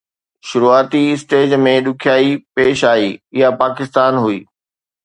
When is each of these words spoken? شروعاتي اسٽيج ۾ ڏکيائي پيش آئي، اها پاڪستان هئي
شروعاتي 0.51 1.01
اسٽيج 1.13 1.53
۾ 1.65 1.75
ڏکيائي 1.89 2.31
پيش 2.55 2.79
آئي، 2.95 3.07
اها 3.35 3.49
پاڪستان 3.61 4.13
هئي 4.25 4.39